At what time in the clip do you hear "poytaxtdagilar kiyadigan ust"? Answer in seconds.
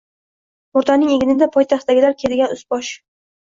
1.59-2.69